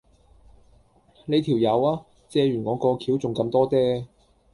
[1.27, 4.07] 你條友呀，借完我過橋仲咁多嗲